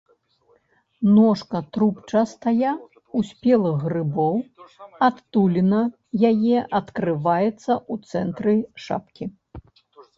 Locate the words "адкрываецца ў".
6.83-7.93